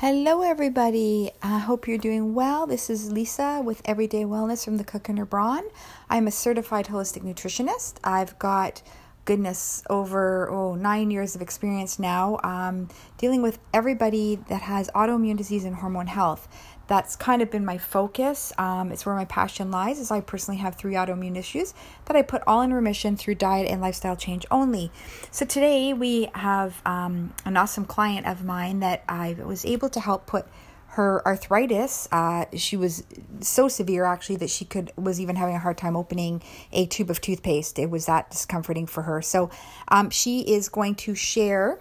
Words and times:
Hello, 0.00 0.42
everybody. 0.42 1.32
I 1.42 1.58
hope 1.58 1.88
you're 1.88 1.98
doing 1.98 2.32
well. 2.32 2.68
This 2.68 2.88
is 2.88 3.10
Lisa 3.10 3.60
with 3.64 3.82
Everyday 3.84 4.22
Wellness 4.22 4.64
from 4.64 4.76
the 4.76 4.84
Cook 4.84 5.08
and 5.08 5.18
Her 5.18 5.24
Brawn. 5.24 5.64
I'm 6.08 6.28
a 6.28 6.30
certified 6.30 6.86
holistic 6.86 7.24
nutritionist. 7.24 7.94
I've 8.04 8.38
got 8.38 8.80
goodness 9.24 9.82
over 9.90 10.48
oh 10.50 10.76
nine 10.76 11.10
years 11.10 11.34
of 11.34 11.42
experience 11.42 11.98
now 11.98 12.38
um, 12.44 12.88
dealing 13.18 13.42
with 13.42 13.58
everybody 13.74 14.38
that 14.48 14.62
has 14.62 14.88
autoimmune 14.94 15.36
disease 15.36 15.64
and 15.64 15.74
hormone 15.74 16.06
health 16.06 16.46
that's 16.88 17.16
kind 17.16 17.42
of 17.42 17.50
been 17.50 17.64
my 17.64 17.78
focus. 17.78 18.52
Um, 18.58 18.90
it's 18.90 19.04
where 19.04 19.14
my 19.14 19.26
passion 19.26 19.70
lies, 19.70 20.00
as 20.00 20.10
I 20.10 20.20
personally 20.20 20.58
have 20.58 20.74
three 20.74 20.94
autoimmune 20.94 21.36
issues 21.36 21.74
that 22.06 22.16
I 22.16 22.22
put 22.22 22.42
all 22.46 22.62
in 22.62 22.72
remission 22.72 23.16
through 23.16 23.36
diet 23.36 23.68
and 23.70 23.80
lifestyle 23.80 24.16
change 24.16 24.46
only. 24.50 24.90
So 25.30 25.44
today 25.44 25.92
we 25.92 26.30
have 26.34 26.80
um, 26.86 27.34
an 27.44 27.58
awesome 27.58 27.84
client 27.84 28.26
of 28.26 28.42
mine 28.42 28.80
that 28.80 29.04
I 29.06 29.34
was 29.34 29.66
able 29.66 29.90
to 29.90 30.00
help 30.00 30.26
put 30.26 30.46
her 30.92 31.24
arthritis. 31.26 32.08
Uh, 32.10 32.46
she 32.56 32.76
was 32.76 33.04
so 33.40 33.68
severe 33.68 34.04
actually 34.04 34.36
that 34.36 34.50
she 34.50 34.64
could 34.64 34.90
was 34.96 35.20
even 35.20 35.36
having 35.36 35.54
a 35.54 35.58
hard 35.58 35.76
time 35.76 35.94
opening 35.94 36.42
a 36.72 36.86
tube 36.86 37.10
of 37.10 37.20
toothpaste. 37.20 37.78
It 37.78 37.90
was 37.90 38.06
that 38.06 38.30
discomforting 38.30 38.86
for 38.86 39.02
her. 39.02 39.20
So 39.20 39.50
um, 39.88 40.08
she 40.08 40.40
is 40.40 40.70
going 40.70 40.94
to 40.96 41.14
share. 41.14 41.80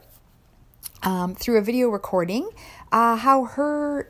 Um, 1.04 1.36
through 1.36 1.60
a 1.60 1.62
video 1.62 1.90
recording, 1.90 2.50
uh, 2.92 3.18
how 3.18 3.46
her 3.46 4.10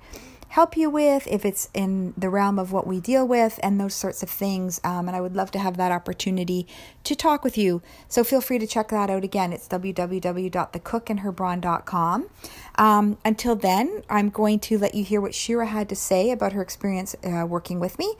help 0.56 0.75
you 0.78 0.89
with, 0.89 1.28
if 1.28 1.44
it's 1.44 1.70
in 1.73 2.14
the 2.16 2.30
realm 2.30 2.58
of 2.58 2.72
what 2.72 2.88
we 2.88 3.02
deal 3.02 3.28
with, 3.28 3.59
and 3.61 3.78
those 3.78 3.94
sorts 3.94 4.23
of 4.23 4.30
things. 4.30 4.80
Um, 4.86 5.09
and 5.09 5.17
I 5.17 5.20
would 5.20 5.36
love 5.36 5.52
to 5.52 5.59
have 5.59 5.75
that 5.75 5.92
opportunity 5.92 6.66
to 7.03 7.14
talk 7.14 7.44
with 7.44 7.58
you. 7.58 7.81
So 8.08 8.23
feel 8.23 8.39
free 8.39 8.58
to 8.59 8.66
check 8.66 8.88
that 8.88 9.09
out 9.09 9.26
again. 9.26 9.52
It's 9.52 9.67
www.thecookandherbrawn.com. 9.67 12.30
Um, 12.76 13.17
until 13.26 13.58
then, 13.58 14.03
I'm 14.09 14.30
going 14.30 14.61
to 14.61 14.78
let 14.78 14.95
you 14.95 15.03
hear 15.03 15.20
what 15.20 15.36
Shira 15.36 15.66
had 15.66 15.89
to 15.89 15.95
say 15.95 16.31
about 16.31 16.53
her 16.53 16.61
experience 16.61 17.17
uh, 17.22 17.45
working 17.45 17.81
with 17.81 18.00
me. 18.00 18.16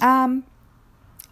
Um, 0.00 0.44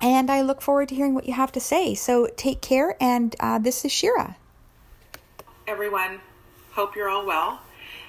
and 0.00 0.32
I 0.32 0.42
look 0.42 0.60
forward 0.60 0.88
to 0.88 0.96
hearing 0.96 1.14
what 1.14 1.28
you 1.28 1.34
have 1.34 1.52
to 1.52 1.60
say. 1.60 1.94
So 1.94 2.27
take 2.36 2.60
care, 2.60 2.96
and 3.00 3.36
uh, 3.38 3.60
this 3.60 3.84
is 3.84 3.92
Shira. 3.92 4.36
Everyone, 5.68 6.20
hope 6.72 6.96
you're 6.96 7.08
all 7.08 7.24
well. 7.24 7.60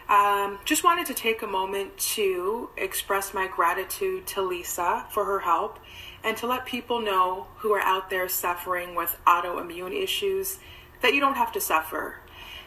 Um, 0.08 0.59
just 0.66 0.84
wanted 0.84 1.08
to 1.08 1.16
take 1.16 1.42
a 1.42 1.48
moment 1.48 1.98
to 1.98 2.70
express 2.78 3.34
my 3.34 3.48
gratitude 3.48 4.28
to 4.28 4.42
Lisa 4.42 5.06
for 5.09 5.25
her 5.25 5.39
help 5.39 5.80
and 6.23 6.38
to 6.38 6.47
let 6.47 6.66
people 6.66 7.02
know 7.02 7.47
who 7.58 7.73
are 7.73 7.81
out 7.81 8.09
there 8.09 8.30
suffering 8.30 8.94
with 8.94 9.17
autoimmune 9.25 10.00
issues 10.00 10.59
that 11.02 11.14
you 11.14 11.20
don't 11.20 11.36
have 11.36 11.52
to 11.53 11.62
suffer. 11.62 12.20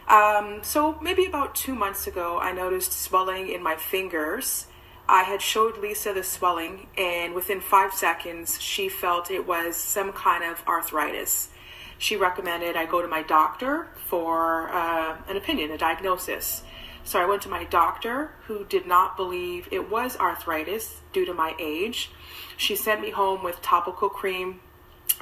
Um, 0.09 0.61
so, 0.63 0.99
maybe 1.01 1.27
about 1.27 1.55
two 1.55 1.75
months 1.75 2.07
ago, 2.07 2.39
I 2.39 2.53
noticed 2.53 2.93
swelling 2.93 3.49
in 3.49 3.63
my 3.63 3.77
fingers. 3.77 4.67
I 5.09 5.23
had 5.23 5.41
showed 5.41 5.79
Lisa 5.79 6.13
the 6.13 6.23
swelling, 6.23 6.89
and 6.97 7.35
within 7.35 7.61
five 7.61 7.93
seconds, 7.95 8.61
she 8.61 8.89
felt 8.89 9.31
it 9.31 9.47
was 9.47 9.77
some 9.77 10.13
kind 10.13 10.45
of 10.45 10.63
arthritis. 10.67 11.51
She 11.99 12.17
recommended 12.17 12.77
I 12.77 12.87
go 12.87 13.03
to 13.03 13.09
my 13.09 13.23
doctor 13.23 13.89
for 14.07 14.71
uh, 14.71 15.17
an 15.29 15.37
opinion, 15.37 15.71
a 15.73 15.79
diagnosis. 15.79 16.63
So 17.05 17.21
I 17.21 17.27
went 17.27 17.43
to 17.43 17.49
my 17.49 17.65
doctor, 17.65 18.33
who 18.47 18.65
did 18.65 18.87
not 18.87 19.17
believe 19.17 19.69
it 19.71 19.91
was 19.91 20.17
arthritis 20.17 21.01
due 21.13 21.25
to 21.25 21.33
my 21.33 21.55
age. 21.59 22.11
She 22.57 22.77
sent 22.77 23.01
me 23.01 23.11
home 23.11 23.43
with 23.43 23.63
topical 23.63 24.09
cream 24.09 24.61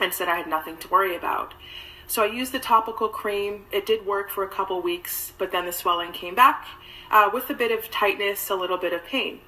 and 0.01 0.13
said 0.13 0.29
I 0.29 0.37
had 0.37 0.49
nothing 0.49 0.77
to 0.79 0.89
worry 0.89 1.17
about. 1.17 1.55
So 2.09 2.23
I 2.23 2.27
used 2.27 2.53
the 2.53 2.59
topical 2.59 3.09
cream. 3.09 3.67
It 3.73 3.87
did 3.87 4.07
work 4.07 4.31
for 4.31 4.45
a 4.45 4.49
couple 4.49 4.81
weeks, 4.81 5.33
but 5.39 5.53
then 5.53 5.67
the 5.67 5.73
swelling 5.73 6.13
came 6.13 6.35
back 6.35 6.67
uh, 7.11 7.31
with 7.33 7.51
a 7.51 7.55
bit 7.55 7.73
of 7.77 7.91
tightness, 7.91 8.49
a 8.51 8.55
little 8.55 8.79
bit 8.79 8.93
of 8.93 9.05
pain. 9.05 9.41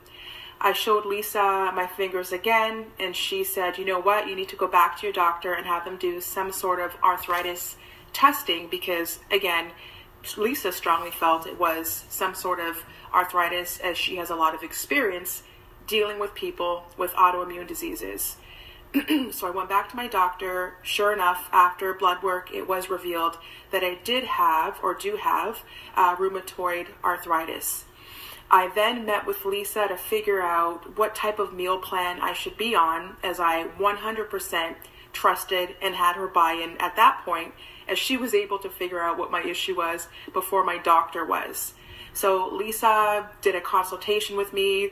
I 0.60 0.72
showed 0.72 1.06
Lisa 1.06 1.70
my 1.72 1.86
fingers 1.86 2.32
again, 2.32 2.86
and 2.98 3.14
she 3.14 3.44
said, 3.44 3.78
You 3.78 3.84
know 3.84 4.00
what? 4.00 4.26
You 4.26 4.34
need 4.34 4.48
to 4.48 4.56
go 4.56 4.66
back 4.66 4.98
to 4.98 5.06
your 5.06 5.12
doctor 5.12 5.52
and 5.52 5.66
have 5.66 5.84
them 5.84 5.96
do 5.96 6.20
some 6.20 6.50
sort 6.50 6.80
of 6.80 6.96
arthritis 7.02 7.76
testing 8.12 8.66
because, 8.68 9.20
again, 9.30 9.70
Lisa 10.36 10.72
strongly 10.72 11.10
felt 11.10 11.46
it 11.46 11.58
was 11.58 12.04
some 12.08 12.34
sort 12.34 12.60
of 12.60 12.84
arthritis, 13.12 13.78
as 13.78 13.96
she 13.96 14.16
has 14.16 14.30
a 14.30 14.34
lot 14.34 14.54
of 14.54 14.62
experience 14.62 15.42
dealing 15.86 16.18
with 16.18 16.34
people 16.34 16.84
with 16.96 17.12
autoimmune 17.12 17.66
diseases. 17.66 18.36
so 19.32 19.46
I 19.46 19.50
went 19.50 19.68
back 19.68 19.90
to 19.90 19.96
my 19.96 20.06
doctor. 20.06 20.74
Sure 20.82 21.12
enough, 21.12 21.48
after 21.52 21.92
blood 21.94 22.22
work, 22.22 22.52
it 22.52 22.66
was 22.66 22.90
revealed 22.90 23.38
that 23.70 23.84
I 23.84 23.94
did 24.04 24.24
have 24.24 24.78
or 24.82 24.94
do 24.94 25.16
have 25.16 25.62
uh, 25.94 26.16
rheumatoid 26.16 26.88
arthritis. 27.04 27.84
I 28.50 28.70
then 28.74 29.04
met 29.04 29.26
with 29.26 29.44
Lisa 29.44 29.88
to 29.88 29.96
figure 29.96 30.40
out 30.40 30.96
what 30.96 31.14
type 31.14 31.38
of 31.38 31.52
meal 31.52 31.78
plan 31.78 32.18
I 32.20 32.32
should 32.32 32.56
be 32.56 32.74
on, 32.74 33.16
as 33.22 33.38
I 33.38 33.66
100% 33.78 34.74
trusted 35.12 35.76
and 35.80 35.94
had 35.94 36.16
her 36.16 36.28
buy 36.28 36.52
in 36.52 36.76
at 36.78 36.96
that 36.96 37.22
point 37.24 37.54
as 37.88 37.98
she 37.98 38.16
was 38.16 38.34
able 38.34 38.58
to 38.58 38.68
figure 38.68 39.00
out 39.00 39.18
what 39.18 39.30
my 39.30 39.42
issue 39.42 39.76
was 39.76 40.08
before 40.32 40.64
my 40.64 40.78
doctor 40.78 41.24
was. 41.24 41.74
So 42.12 42.48
Lisa 42.54 43.30
did 43.42 43.54
a 43.54 43.60
consultation 43.60 44.36
with 44.36 44.52
me, 44.52 44.90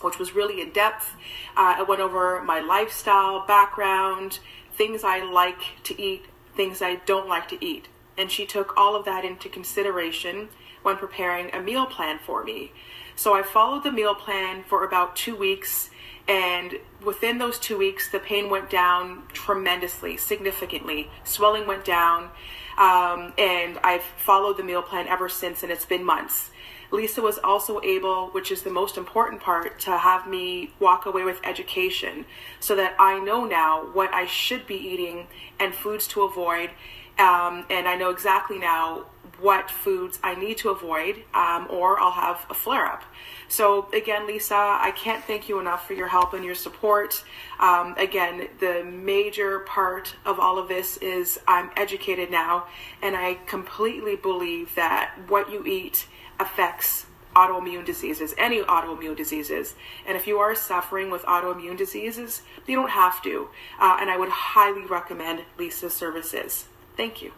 which 0.00 0.18
was 0.18 0.34
really 0.34 0.60
in 0.60 0.70
depth. 0.70 1.14
Uh, 1.56 1.76
I 1.78 1.82
went 1.82 2.00
over 2.00 2.42
my 2.42 2.60
lifestyle, 2.60 3.46
background, 3.46 4.38
things 4.74 5.02
I 5.02 5.22
like 5.22 5.82
to 5.84 6.00
eat, 6.00 6.26
things 6.54 6.82
I 6.82 6.96
don't 7.06 7.28
like 7.28 7.48
to 7.48 7.64
eat. 7.64 7.88
And 8.16 8.30
she 8.30 8.46
took 8.46 8.76
all 8.76 8.96
of 8.96 9.04
that 9.04 9.24
into 9.24 9.48
consideration 9.48 10.48
when 10.82 10.96
preparing 10.96 11.52
a 11.54 11.60
meal 11.60 11.86
plan 11.86 12.18
for 12.24 12.44
me. 12.44 12.72
So 13.16 13.34
I 13.34 13.42
followed 13.42 13.82
the 13.82 13.90
meal 13.90 14.14
plan 14.14 14.62
for 14.62 14.84
about 14.84 15.16
two 15.16 15.34
weeks 15.34 15.90
and 16.28 16.78
within 17.04 17.38
those 17.38 17.58
two 17.58 17.78
weeks, 17.78 18.10
the 18.10 18.18
pain 18.18 18.50
went 18.50 18.68
down 18.68 19.22
tremendously, 19.32 20.16
significantly. 20.16 21.10
Swelling 21.24 21.66
went 21.66 21.84
down. 21.84 22.30
Um, 22.76 23.32
and 23.38 23.78
I've 23.82 24.02
followed 24.02 24.56
the 24.56 24.62
meal 24.62 24.82
plan 24.82 25.08
ever 25.08 25.28
since, 25.28 25.62
and 25.62 25.72
it's 25.72 25.86
been 25.86 26.04
months. 26.04 26.50
Lisa 26.90 27.20
was 27.20 27.38
also 27.38 27.80
able, 27.82 28.28
which 28.28 28.50
is 28.50 28.62
the 28.62 28.70
most 28.70 28.96
important 28.96 29.42
part, 29.42 29.80
to 29.80 29.98
have 29.98 30.28
me 30.28 30.72
walk 30.78 31.06
away 31.06 31.24
with 31.24 31.40
education 31.44 32.24
so 32.60 32.76
that 32.76 32.94
I 32.98 33.18
know 33.18 33.44
now 33.44 33.86
what 33.92 34.12
I 34.14 34.26
should 34.26 34.66
be 34.66 34.76
eating 34.76 35.26
and 35.58 35.74
foods 35.74 36.06
to 36.08 36.22
avoid. 36.22 36.70
Um, 37.18 37.66
and 37.68 37.88
I 37.88 37.96
know 37.96 38.10
exactly 38.10 38.58
now 38.58 39.06
what 39.40 39.70
foods 39.70 40.18
I 40.22 40.34
need 40.34 40.58
to 40.58 40.70
avoid, 40.70 41.22
um, 41.34 41.66
or 41.70 42.00
I'll 42.00 42.12
have 42.12 42.44
a 42.50 42.54
flare 42.54 42.86
up. 42.86 43.02
So, 43.48 43.88
again, 43.92 44.26
Lisa, 44.26 44.54
I 44.54 44.92
can't 44.96 45.24
thank 45.24 45.48
you 45.48 45.58
enough 45.58 45.86
for 45.86 45.94
your 45.94 46.08
help 46.08 46.34
and 46.34 46.44
your 46.44 46.54
support. 46.54 47.22
Um, 47.60 47.94
again, 47.96 48.48
the 48.60 48.84
major 48.84 49.60
part 49.60 50.14
of 50.26 50.38
all 50.38 50.58
of 50.58 50.68
this 50.68 50.96
is 50.98 51.40
I'm 51.46 51.70
educated 51.76 52.30
now, 52.30 52.66
and 53.00 53.16
I 53.16 53.34
completely 53.46 54.16
believe 54.16 54.74
that 54.74 55.14
what 55.28 55.50
you 55.50 55.64
eat 55.64 56.06
affects 56.38 57.06
autoimmune 57.34 57.84
diseases, 57.84 58.34
any 58.36 58.60
autoimmune 58.62 59.16
diseases. 59.16 59.74
And 60.06 60.16
if 60.16 60.26
you 60.26 60.38
are 60.38 60.54
suffering 60.54 61.10
with 61.10 61.22
autoimmune 61.22 61.76
diseases, 61.76 62.42
you 62.66 62.74
don't 62.74 62.90
have 62.90 63.22
to. 63.22 63.48
Uh, 63.80 63.98
and 64.00 64.10
I 64.10 64.16
would 64.16 64.30
highly 64.30 64.84
recommend 64.84 65.44
Lisa's 65.56 65.94
services. 65.94 66.66
Thank 66.96 67.22
you. 67.22 67.32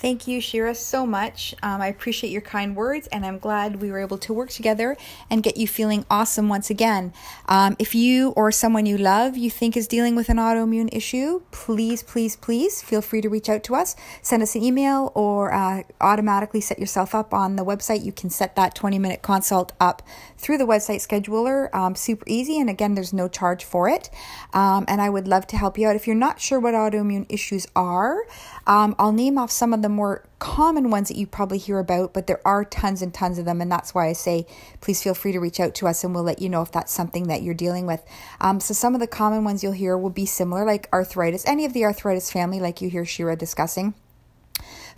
Thank 0.00 0.26
you, 0.26 0.40
Shira, 0.40 0.74
so 0.74 1.04
much. 1.04 1.54
Um, 1.62 1.82
I 1.82 1.88
appreciate 1.88 2.30
your 2.30 2.40
kind 2.40 2.74
words, 2.74 3.06
and 3.08 3.26
I'm 3.26 3.38
glad 3.38 3.82
we 3.82 3.90
were 3.92 4.00
able 4.00 4.16
to 4.16 4.32
work 4.32 4.48
together 4.48 4.96
and 5.28 5.42
get 5.42 5.58
you 5.58 5.68
feeling 5.68 6.06
awesome 6.08 6.48
once 6.48 6.70
again. 6.70 7.12
Um, 7.44 7.76
if 7.78 7.94
you 7.94 8.30
or 8.30 8.50
someone 8.50 8.86
you 8.86 8.96
love 8.96 9.36
you 9.36 9.50
think 9.50 9.76
is 9.76 9.86
dealing 9.86 10.16
with 10.16 10.30
an 10.30 10.38
autoimmune 10.38 10.88
issue, 10.90 11.42
please, 11.50 12.02
please, 12.02 12.34
please 12.34 12.80
feel 12.80 13.02
free 13.02 13.20
to 13.20 13.28
reach 13.28 13.50
out 13.50 13.62
to 13.64 13.74
us. 13.74 13.94
Send 14.22 14.42
us 14.42 14.54
an 14.54 14.62
email 14.62 15.12
or 15.14 15.52
uh, 15.52 15.82
automatically 16.00 16.62
set 16.62 16.78
yourself 16.78 17.14
up 17.14 17.34
on 17.34 17.56
the 17.56 17.64
website. 17.64 18.02
You 18.02 18.12
can 18.12 18.30
set 18.30 18.56
that 18.56 18.74
20 18.74 18.98
minute 18.98 19.20
consult 19.20 19.74
up 19.78 20.00
through 20.38 20.56
the 20.56 20.64
website 20.64 21.06
scheduler. 21.06 21.68
Um, 21.74 21.94
super 21.94 22.24
easy, 22.26 22.58
and 22.58 22.70
again, 22.70 22.94
there's 22.94 23.12
no 23.12 23.28
charge 23.28 23.64
for 23.64 23.86
it. 23.86 24.08
Um, 24.54 24.86
and 24.88 25.02
I 25.02 25.10
would 25.10 25.28
love 25.28 25.46
to 25.48 25.58
help 25.58 25.76
you 25.76 25.86
out. 25.88 25.94
If 25.94 26.06
you're 26.06 26.16
not 26.16 26.40
sure 26.40 26.58
what 26.58 26.72
autoimmune 26.72 27.26
issues 27.28 27.66
are, 27.76 28.24
um, 28.66 28.96
I'll 28.98 29.12
name 29.12 29.36
off 29.36 29.50
some 29.50 29.74
of 29.74 29.82
the 29.82 29.89
more 29.90 30.24
common 30.38 30.90
ones 30.90 31.08
that 31.08 31.16
you 31.16 31.26
probably 31.26 31.58
hear 31.58 31.78
about, 31.78 32.12
but 32.12 32.26
there 32.26 32.40
are 32.44 32.64
tons 32.64 33.02
and 33.02 33.12
tons 33.12 33.38
of 33.38 33.44
them. 33.44 33.60
And 33.60 33.70
that's 33.70 33.94
why 33.94 34.08
I 34.08 34.12
say, 34.12 34.46
please 34.80 35.02
feel 35.02 35.14
free 35.14 35.32
to 35.32 35.38
reach 35.38 35.60
out 35.60 35.74
to 35.76 35.86
us 35.86 36.02
and 36.04 36.14
we'll 36.14 36.24
let 36.24 36.40
you 36.40 36.48
know 36.48 36.62
if 36.62 36.72
that's 36.72 36.92
something 36.92 37.28
that 37.28 37.42
you're 37.42 37.54
dealing 37.54 37.86
with. 37.86 38.02
Um, 38.40 38.60
so, 38.60 38.74
some 38.74 38.94
of 38.94 39.00
the 39.00 39.06
common 39.06 39.44
ones 39.44 39.62
you'll 39.62 39.72
hear 39.72 39.96
will 39.98 40.10
be 40.10 40.26
similar, 40.26 40.64
like 40.64 40.88
arthritis, 40.92 41.46
any 41.46 41.64
of 41.64 41.72
the 41.72 41.84
arthritis 41.84 42.30
family, 42.30 42.60
like 42.60 42.80
you 42.80 42.88
hear 42.88 43.04
Shira 43.04 43.36
discussing. 43.36 43.94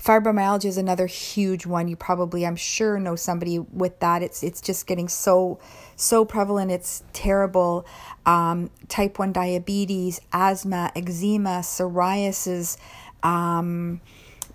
Fibromyalgia 0.02 0.64
is 0.64 0.78
another 0.78 1.06
huge 1.06 1.64
one. 1.64 1.86
You 1.86 1.94
probably, 1.94 2.44
I'm 2.44 2.56
sure, 2.56 2.98
know 2.98 3.14
somebody 3.14 3.60
with 3.60 4.00
that. 4.00 4.22
It's 4.22 4.42
it's 4.42 4.60
just 4.60 4.88
getting 4.88 5.08
so 5.08 5.60
so 5.94 6.24
prevalent. 6.24 6.72
It's 6.72 7.04
terrible. 7.12 7.86
Um, 8.26 8.70
type 8.88 9.20
one 9.20 9.32
diabetes, 9.32 10.20
asthma, 10.32 10.90
eczema, 10.96 11.60
psoriasis 11.60 12.78
um, 13.22 14.00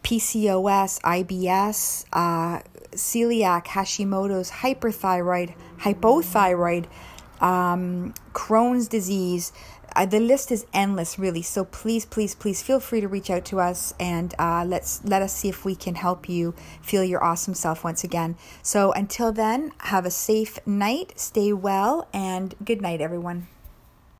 PCOS, 0.07 1.01
IBS, 1.01 2.05
uh, 2.13 2.61
celiac, 2.91 3.65
Hashimoto's, 3.65 4.49
hyperthyroid, 4.49 5.53
hypothyroid, 5.81 6.85
um, 7.41 8.13
Crohn's 8.31 8.87
disease. 8.87 9.51
Uh, 9.97 10.05
the 10.05 10.21
list 10.21 10.49
is 10.49 10.65
endless, 10.73 11.19
really. 11.19 11.41
So 11.41 11.65
please, 11.65 12.05
please, 12.05 12.35
please 12.35 12.61
feel 12.61 12.79
free 12.79 13.01
to 13.01 13.07
reach 13.09 13.29
out 13.29 13.43
to 13.45 13.59
us 13.59 13.93
and 13.99 14.33
uh, 14.39 14.63
let's 14.65 15.03
let 15.03 15.21
us 15.21 15.35
see 15.35 15.49
if 15.49 15.65
we 15.65 15.75
can 15.75 15.95
help 15.95 16.29
you 16.29 16.55
feel 16.81 17.03
your 17.03 17.21
awesome 17.21 17.53
self 17.53 17.83
once 17.83 18.05
again. 18.05 18.37
So 18.63 18.93
until 18.93 19.33
then, 19.33 19.73
have 19.79 20.05
a 20.05 20.11
safe 20.11 20.57
night, 20.65 21.19
stay 21.19 21.51
well, 21.51 22.07
and 22.13 22.55
good 22.63 22.81
night, 22.81 23.01
everyone. 23.01 23.47